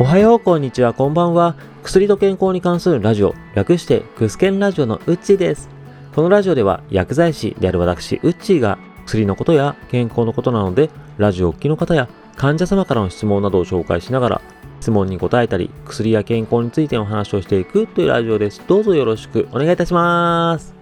[0.00, 1.56] おはよう、こんにちは、こんばんは。
[1.82, 5.68] 薬と健康に関するラジオ、略してクスケンラジオのうっちーです。
[6.14, 14.40] このラジオでは薬剤師である私、うっちーが薬のことや健康のことなので、ラジオを聴きの方や患者様からの質問などを紹介しながら、
[14.80, 18.62] 質問に答えたり、薬や健康についての話をしていくというラジオです。
[18.66, 20.74] どうぞよろしくお願いいたします。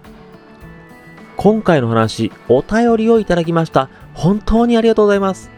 [1.35, 3.89] 今回の話、お便りをいただきました。
[4.13, 5.51] 本当にありがとうございます。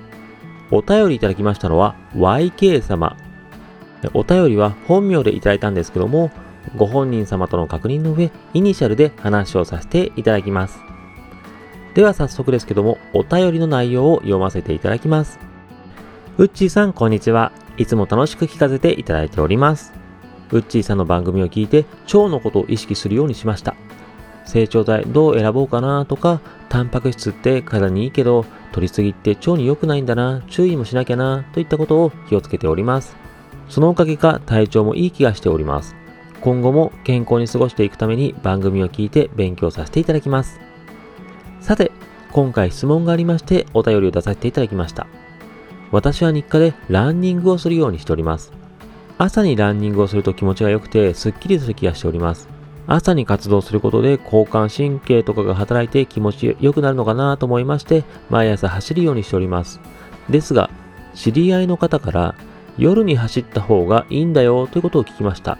[0.71, 3.17] お便りいただきましたのは YK 様
[4.13, 6.31] お便りは本名でいただいたんですけども、
[6.75, 10.79] ご本人様との確認の上、イニシャルで話をさせていただきます。
[11.93, 15.39] では早速ですけども、お便りの内容を読ませていただきます。
[16.37, 17.51] うっちーさん、こんにちは。
[17.77, 19.93] いつも楽しく聞かせていただいております。
[20.51, 23.75] うっちーさんの番組を聞いて、腸のことを意識するようにしました。
[24.45, 26.39] 成長剤どう選ぼうかなとか、
[26.69, 33.20] タンパク質って体にいいけど、取りすぎって腸に良くないんだな、注意もしなきゃな、といったことを気をつけております。
[33.71, 35.95] そのおかげか体調もいい気がしております。
[36.41, 40.59] 今後も健康に過ごしていくために番組を聞いて勉強させていただきます。
[41.61, 41.89] さて、
[42.33, 45.07] 今回質問がありましてお便りを出させていただきました。
[45.89, 48.51] 私は日課でランニングをするようにしております。
[49.17, 52.49] 朝にランニングをすると気持ちが良くてすっきりする気がしております。
[52.87, 59.79] 朝に活動することで交感神経とかが働いて気持ち良くなるのかなと思いまして毎朝走るようにしております。
[60.29, 60.69] ですが、
[61.15, 62.35] 知り合いの方から
[62.77, 65.57] 夜に走った方がいいんだよということを聞きました。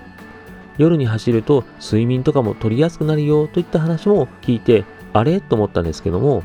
[0.78, 5.42] 夜に走ると睡眠とかも取りやすくなるよといった話も聞いて、あれ？
[5.42, 6.44] と思ったんですけども、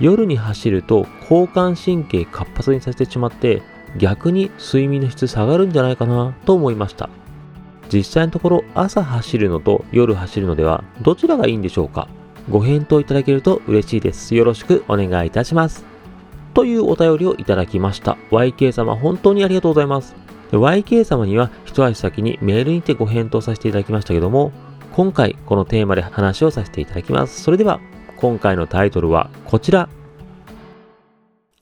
[0.00, 3.62] 夜に走ると交感神経活発にさせてしまって
[3.96, 7.08] 逆に睡眠の質下がるんじゃないかなと思いました。
[7.92, 12.08] 実際のところ朝走るのと夜走るのではどちらがいいんでしょうか？
[12.50, 14.34] ご返答いただけると嬉しいです。
[14.34, 15.93] よろしくお願いいたします。
[16.54, 18.16] というお便りをいただきました。
[18.30, 20.14] YK 様、本当にありがとうございます。
[20.52, 24.52] YK 様には一足先にメールにてご返答させていただきましたけども、
[24.92, 27.42] 今回このテーマで話をさせていただきます。
[27.42, 27.80] それでは、
[28.16, 29.88] 今回のタイトルはこちら。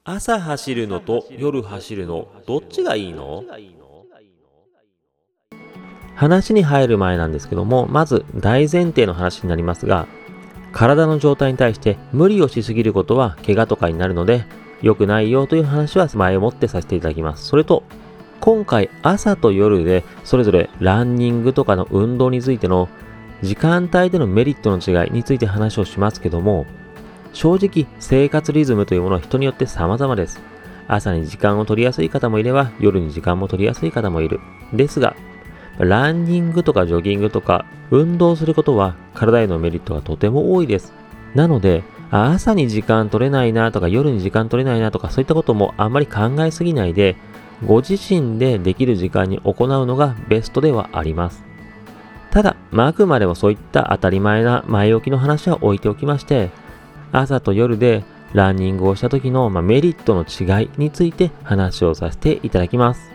[0.05, 3.45] 朝走るのと夜走るの、どっちがいいの？
[6.15, 10.07] 話に入る前なんですけども、まず大前提の話になりますが、
[10.73, 14.45] 体の状態に対して無理をしすぎることは怪我とかになるので、
[14.83, 17.47] 良くないよという話は前もってさせていただきます。
[17.47, 17.85] それと、
[18.41, 22.89] 今回朝と夜でそれぞれランニングとかの運動についての
[23.41, 26.67] 時間帯でのメリットの違いについて話をしますけども、
[27.33, 30.41] 正直生活リズムというものは人によって様々です。
[30.89, 34.41] 朝に時間を取りやすい方もいれば夜に時間も取りやすい方もいる。
[34.73, 35.17] ですが、
[35.79, 40.93] ランニングとかジョギングとか運動することは体へのメリットがとても多いです。
[41.35, 41.83] なので、
[42.13, 47.17] 朝に時間取れないなとか夜に時間取れないなとかそういったこともあんまり考えすぎないで、
[47.67, 51.43] ご自身でできる時間に行うのがベストではあります。
[52.31, 56.51] ただ、まあ、くまでもそういった当たり前な前置きの話は置いておきまして、
[57.13, 63.11] 朝と夜でランニングをした時の、まあ、メリットの違いについて話をさせていただきます。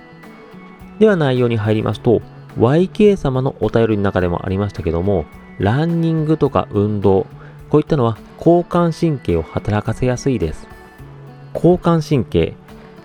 [1.00, 2.22] では内容に入りますと、
[2.58, 5.26] YK 様のお便りの中でもありましたけども、
[5.60, 7.26] ランニングとか運動、
[7.70, 10.68] こういったのは交感神経を働かせやすいです。
[11.54, 12.56] 交感神経、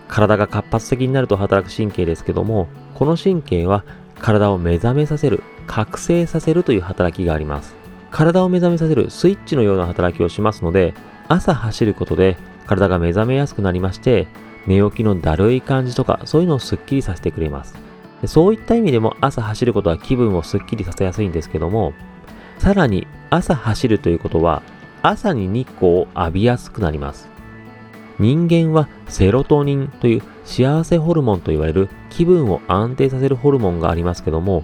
[0.09, 3.85] 体が活発的になると働く神経ですけども、この神経は
[4.21, 7.75] 体を目覚めさせる、覚醒させるという働きがあります。
[8.11, 10.95] 体を目覚めさせるスイッチのような働きをしますので、
[11.29, 12.37] 朝走ることで
[12.67, 14.29] 体が目覚めやすくなりまして、
[14.67, 17.75] 寝起きのだるい感じとか、そういうのをスッキリさせてくれます。
[18.27, 21.95] そういった意味でも朝走ることは気分をスッキリさせやすいんですけども、
[22.63, 24.63] さらに朝走るということは
[25.03, 27.29] 朝に日光を浴びやすくなります。
[28.21, 34.63] 人間はセロトニンという幸せホルモンと言われる気分を安定させるホルモンがありますけども、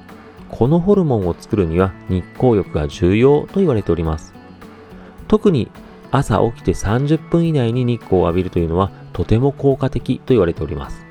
[0.48, 4.32] このホルモンを作るには日光浴が重要と言われております。
[5.26, 5.68] 特に
[6.12, 11.04] 朝起きて30分以内に日光を浴びるというのはとても効果的と言われております。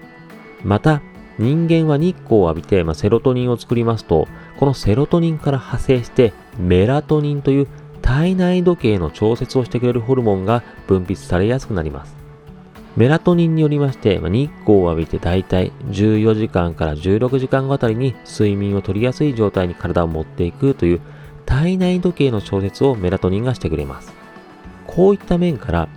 [0.64, 1.02] また、
[1.40, 7.68] 人間は日光を浴びて、まあ、セロトニンを作りますと、このセロトニンから派生してメラトニンという
[8.02, 12.16] 体内時計の調節をしてくれるホルモンが分泌されやすくなります。
[12.96, 21.02] メラトニンによりまして、まあ、日光を浴びてだいたい14時間から16時間後あたりに睡眠をとりやすい状態に体を持っていくという
[21.46, 24.12] 体内時計の調節をメラトニンがしてくれます。
[24.88, 25.90] こういった面から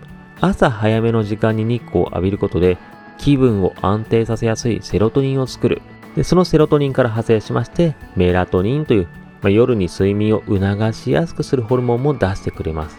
[0.43, 2.77] 朝早めの時間に日光を浴びることで
[3.19, 5.83] 気分を安定させやすいセロトニンを作る。
[6.17, 9.09] で、そのセロトニンから派生しまして、メラトニンという、
[9.43, 12.99] まあ、夜に睡眠を促しやすくするホルモンも出してくれます。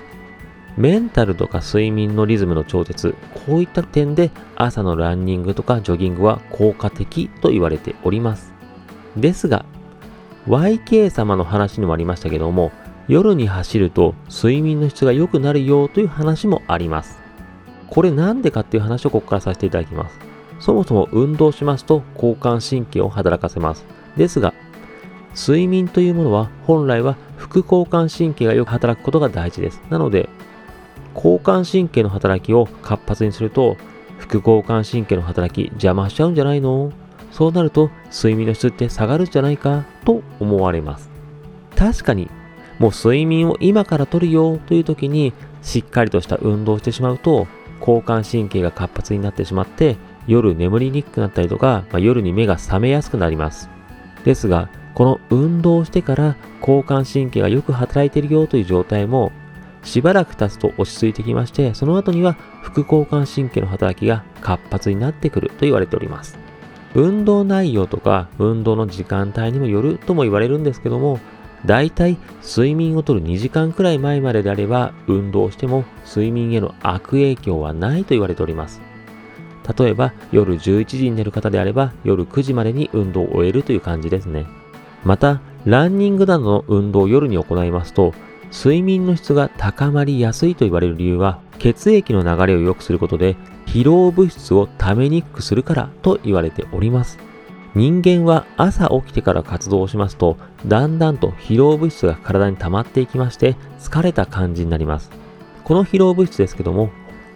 [0.77, 3.15] メンタルとか睡眠のリズムの調節、
[3.45, 8.53] こういった点で朝のランニングとかジョギングは効果的と言われております。
[9.17, 9.65] ですが、
[10.47, 12.71] YK 様の話にもありましたけども、
[13.07, 17.20] 夜に走ると睡眠の質が良くなるよという話もあります。
[17.91, 20.17] これなんでかっていう話をここからさせていただきます。
[20.59, 23.85] そもそも運動しますと交感神経を働かせます。
[24.15, 24.53] ですが、
[25.35, 29.81] 睡眠というものは本来は副交感神経がよく働くことが大事です。
[29.89, 30.29] なので、
[31.13, 33.75] 交感神経の働きを活発にすると、
[34.17, 36.93] 副交感神経の働き邪魔しちゃうんじゃないの？
[37.31, 39.83] そうなると睡眠の質って下がるんじゃないか？
[40.05, 41.09] と思われます。
[41.75, 42.29] 確かに、
[42.79, 47.47] もう睡眠を今から取るよという時にしっかりとした運動をしてしまうと、
[47.81, 49.97] 交感神経が活発になってしまって
[50.27, 53.69] 夜眠りにくくなったりとか、まあ、夜に目が覚めやすくなります。
[54.23, 59.31] ですが、この運動をしてから交感神経がよく働いているよという状態も
[59.83, 66.37] しばらく経つと落ち着いてきまして、その後には副交感神経の働きが活発になってくると言われております。
[66.93, 71.19] 運動内容とか運動の時間帯にもよるとも言われるんですけども、
[71.65, 78.81] だいたい睡眠をとる2時間くらい前までであれば運動しても睡眠への悪影響はないと言われております。
[79.77, 84.45] 例えば夜11時に寝る方であれば夜9時までに運動を終えるという感じですね。
[85.03, 88.13] また、ランニングなどの運動を夜に行いますと
[88.51, 93.35] 睡眠の質が高まりやすいと言われる理由は血液の流れを良くすることで
[93.67, 97.19] 疲労物質をためにくくするからと言われております。
[97.73, 105.09] 人間は朝起きてから活動をしますと、だんだんと疲労物質が体に溜まっていきまして、疲れた感じになります。
[105.63, 106.89] この疲労物質ですけども、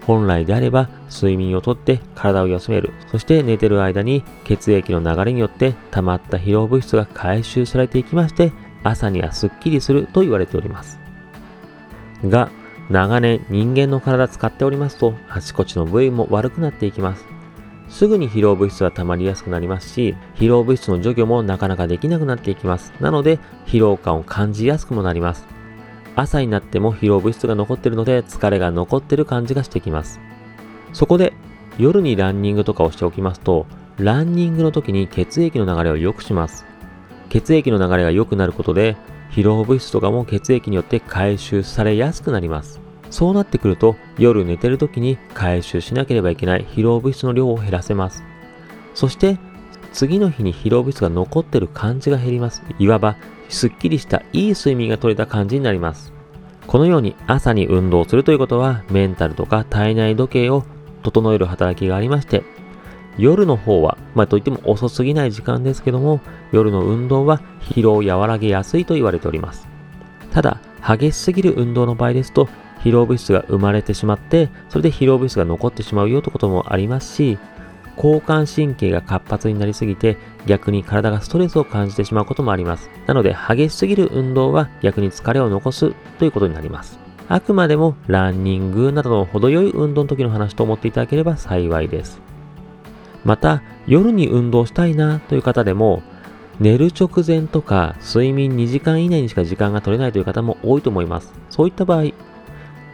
[0.05, 2.91] 本来であれば睡眠をとって体を休める。
[3.11, 8.51] そして寝てる間に血液の流れによって溜まった疲労物質が回収されていきまして、
[8.83, 10.99] 朝にはスッキリすると言われております。
[12.25, 12.49] が、
[12.89, 17.25] 長年人間の体使っておりますと、あちこちの部位も悪くなっていきます。
[17.89, 22.93] すぐに疲労物質は溜まりやすくなりますし、疲労物質の除去もなかなかできなくなっていきます。
[22.99, 25.47] なので、疲労感を感じやすくもなります。
[26.15, 30.19] 朝になっても疲労物質が残っているので、疲れが残っている感じがしてきます。
[30.93, 31.33] そこで、
[31.77, 33.65] 夜にランニングとかをしておきますと、
[33.97, 36.65] ランニングの時に血液の流れを良くします。
[37.29, 38.95] 血液の流れが良くなることで、
[39.31, 42.84] 疲労物質とかも血液によって回収されやすくなります。
[43.09, 48.23] そうなってくると夜寝てる時に回収しなければいけない疲労物質の量を減らせます。
[48.93, 49.37] そして
[49.93, 52.63] 次の日に疲労物質が残ってる感じが減ります。
[52.79, 53.17] いわば
[53.49, 56.13] すっきりしたいい睡眠が取れた感じになります。
[56.67, 60.63] このように朝に運動するということはメンタルとか体内時計を
[61.03, 62.43] 整える働きがありまして
[63.17, 66.19] 夜の方は、まあ、といっても遅すぎない時間ですけども、
[66.51, 69.67] 夜の運動は疲労を和らげやすいと言われております。
[70.31, 72.49] ただ、激しすぎる運動の場合ですと、
[72.85, 77.39] 疲労物質が生まれてしまって、それで疲労物質が残ってしまうよということもありますし、
[77.97, 82.91] 交感神経が活発になりすぎて、逆に体がストレスを感じてしまうこともあります。
[83.07, 86.99] なので、激しすぎる運動は逆に疲れを残すということになります。
[87.27, 92.21] あくまでもランニングなどの程よい運動の時の話と思っていただければ幸いです。
[93.23, 96.03] また、夜に運動したいなという方でも、
[96.59, 101.33] 寝る直前とか睡眠2時間以内にしか時間が取れないという方も多いと思います。
[101.49, 102.11] そういった場合、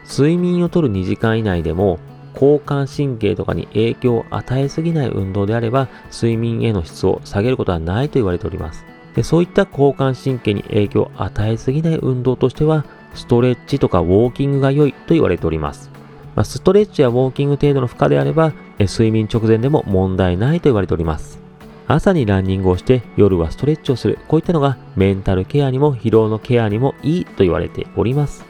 [0.05, 1.99] 睡眠をとる2時間以内でも
[2.33, 8.85] 交感神経とかに影響を与えすぎない運動であれば睡眠への質を下げることはないと言われております。
[9.15, 15.91] でそういった交感神経に影響を与えすぎない運動としてはストレッチとかウォーキングが良いと言われております。
[16.35, 21.39] まあ、ストレッチやウォーキング程度の負荷であれば睡眠直前でも問題ないと言われております。
[21.87, 24.17] 朝にランニングをして夜はストレッチをする。
[24.29, 28.45] こういったのがメンタルケアにも疲労のケアにもいいと言われております。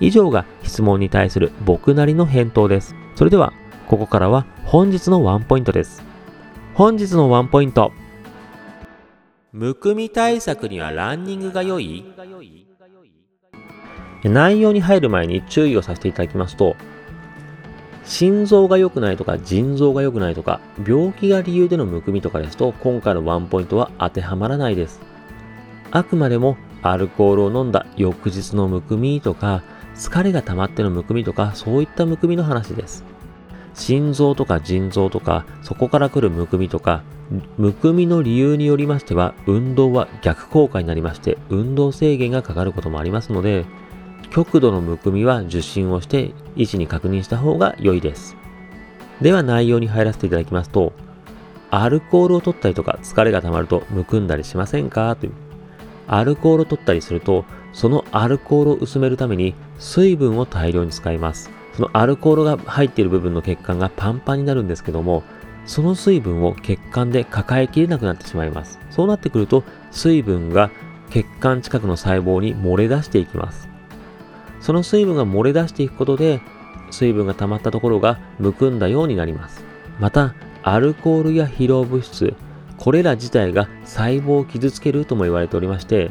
[0.00, 2.94] 以上が質問に対する僕なりの返答です。
[3.14, 3.52] それでは、
[3.86, 6.02] ここからは本日のワンポイントです。
[6.74, 7.92] 本日のワンポイント。
[9.52, 12.04] むくみ対策にはランニングが良い？
[14.24, 16.76] 内容に入る前に注意をさせていただきますと、
[18.04, 25.00] 心臓が良くないとか腎臓が良くないとか病気が理由でのむくみとかですと今回のワンポイントは当てはまらないです。
[25.90, 29.62] あくまでもアルコールを飲んだ翌日のむくみとか
[29.94, 33.04] 疲れが溜まってのむくみとかそういったむくみの話です。
[33.74, 37.02] 心臓とか腎臓とかそこから来るむくみとか
[37.56, 43.64] むくみの理由によりましては運動は逆効果になりまして運動制限がかかることもありますので
[44.30, 48.36] 極度のむくみは受診をして医師に確認した方が良いです。
[49.20, 50.92] では内容に入らせていただきますと、
[51.70, 55.14] アルコールを取ったりとか疲れが溜まるとむくんだりしませんか？
[55.16, 55.32] という。
[56.06, 61.50] アルコールを取ったりするとそのアルコールを薄めるために水分を大量に使います。
[61.74, 65.22] そのアルコールが入っている部分の血管がパンパンになるんですけども、
[65.66, 68.80] その水分を血管で抱えきれなくなってしまいます。
[68.90, 70.70] そうなってくると、水分が
[71.10, 73.68] 血管近くの細胞に漏れ出していきます。
[74.60, 76.40] その水分が漏れ出していくことで、
[76.90, 79.64] 水分が溜まったところがむくんだようになります。
[80.00, 82.34] また、アルコールや疲労物質、
[82.76, 86.10] これら自体が細胞を傷つけるとも言われておりまして、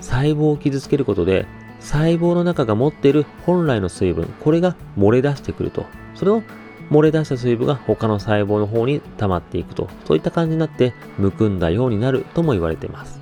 [0.00, 1.46] 細胞を傷つけることで
[1.80, 5.84] 細胞の中が持っている本来の水分、これが漏れ出してくると。
[6.14, 6.42] それを
[6.90, 9.88] 漏れ出した水分が他の細胞の方に溜まっていくと。
[10.06, 13.20] そういった感じになってむくんだようになるとも言われています。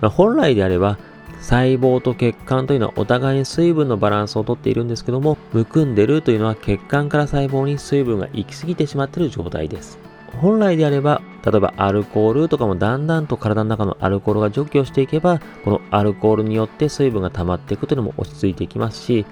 [0.00, 0.98] まあ、本来であれば
[1.40, 9.98] 細胞と血管というのはお互いに水分のバランスをとっているんですけども、むくんでるというのは血管から細胞に水分が行き過ぎてしまっている状態です。
[10.42, 19.24] 本来であれば、例えばアルコールとかもだんだんと体の中のアルコールが除去していけば、このアルコールによって水分が溜まっていくというのも落ち着いていきますし、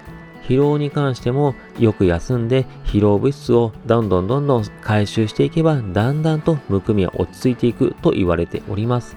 [0.46, 9.16] 疲労に関してもよく休んで疲労物質をどんどんどんどん回収していけば、だんだんとむくみは落ち着いていくと言われております。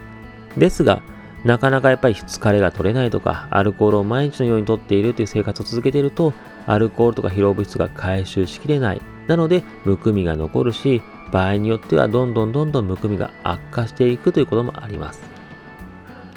[0.58, 1.04] ですが、
[1.46, 6.34] なかなかやっぱり疲れが取れないとか、アルコールを毎日のようにとっているという生活を続けていると、
[6.66, 9.02] アルコールとか疲労物質が回収しきれない。
[9.28, 15.20] なので、むくみが残るし、場合によってはどんどんどんどんむくみが悪化していくということもあります。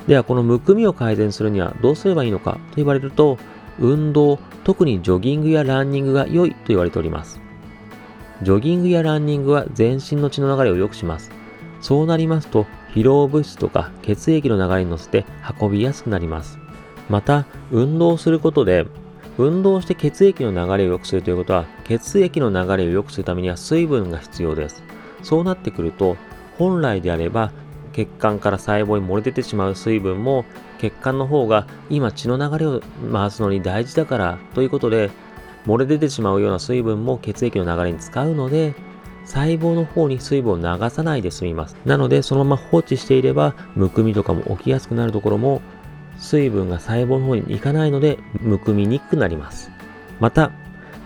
[0.07, 3.37] では、このむくみを改善するにはどうすればいいのかと言われると、
[3.79, 7.41] 運動、特にジョギングやランニングが良いと言われております。
[8.43, 11.31] ジョギングやランニングは全身の血の流れを良くします。
[11.83, 15.27] そうなりますと、疲労物質とか血液の流れに乗せて
[15.61, 16.59] 運びやすくなります。
[17.11, 18.87] また、運動することで、
[19.37, 24.86] 運動して血液の流れを良くするということは、血液の流れを良くするためには水分が必要です。
[25.27, 26.17] そうなってくると、
[26.57, 27.51] 本来であれば、
[27.93, 30.45] 血管から細胞に漏れ出てしまう水分も、
[30.79, 32.81] 血管の方が今血の流れを
[33.13, 35.11] 回すのに大事だからということで、
[35.67, 38.75] 漏れ出てしまうような水分も血液の流れに使うので、
[39.25, 41.77] 細胞の方に水分を流さないで済みます。
[41.85, 45.61] なので、そのまま放置していれば、むくみとかも起きやすくなるところも、
[46.19, 49.73] 水分が細胞の方に行かないので、むくみにくくなります。
[50.21, 50.53] また、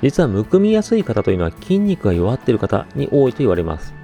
[0.03, 4.00] 実はむくみやすい方というのは筋肉が弱っている方に多いと言われます。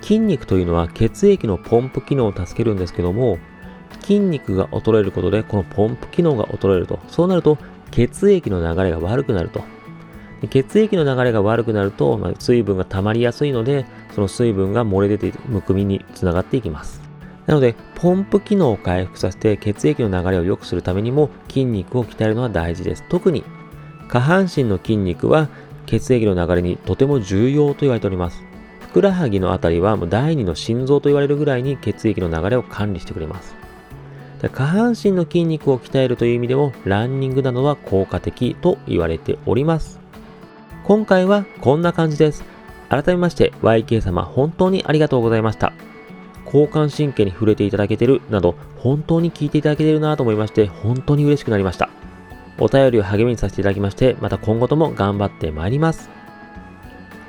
[0.00, 3.38] 筋肉というのは血液のポンプ機能を助けるんですけども、
[4.02, 6.98] 筋肉が衰えることでこのポンプ機能が衰えると。
[7.08, 7.58] そうなると
[7.90, 9.62] 血液の流れが悪くなると。
[10.50, 17.02] 血液の流れが悪くなると、まあ、水分が溜まりやすいので、その水分が漏れ出てむくみにつながっていきます。
[17.46, 23.04] なので、ポンプ機能を回復させて血液の流れを良くするためにも筋肉を鍛えるのは大事です。
[23.08, 23.42] 特に
[24.08, 25.48] 下半身の筋肉は
[25.86, 28.47] 血液の流れにとても重要と言われております。
[28.88, 33.54] ふくらはぎのあたりはもう第二の心臓と言われるぐらいに血液の流れを管理してくれます。
[34.40, 40.00] 下半身の筋肉を鍛えるという意味でもランニングなどは効果的と言われております。
[40.84, 42.44] 今回はこんな感じです。
[42.88, 45.72] 改めまして YK 様本当にありがとうございました。
[46.46, 51.90] 交感神経に触れていただけてるなど本当に聞いていただけてるなと思いまして本当に嬉しくなりました。
[52.58, 56.17] お便りを励みにさせていただきましてまた今後とも頑張ってまいります。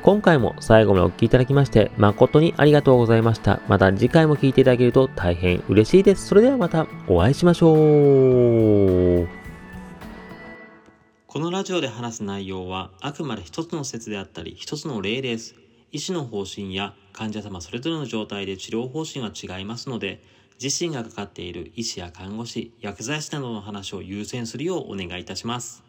[0.02, 3.60] 今回も最後までお聴きいただきまして誠にありがとうございました。
[3.68, 6.28] また次回も聴いていただけると大変嬉しいです。
[6.28, 9.28] それではまたお会いしましょう。
[11.28, 15.56] このラジオで話す内容はあくまで一つの説であったり一つの例です。
[15.92, 20.24] 医師の方針や患者様それぞれの状態で治療方針は違いますので、
[20.62, 25.89] 自身がかかっている医師や看護師、薬剤師などの話を優先するようお願いいたします。